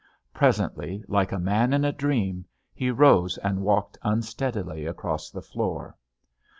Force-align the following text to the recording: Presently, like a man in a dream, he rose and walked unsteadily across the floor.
Presently, 0.33 1.03
like 1.07 1.31
a 1.31 1.37
man 1.37 1.73
in 1.73 1.85
a 1.85 1.91
dream, 1.91 2.45
he 2.73 2.89
rose 2.89 3.37
and 3.37 3.61
walked 3.61 3.99
unsteadily 4.01 4.87
across 4.87 5.29
the 5.29 5.43
floor. 5.43 5.95